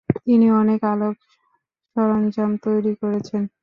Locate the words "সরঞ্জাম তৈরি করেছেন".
1.95-3.41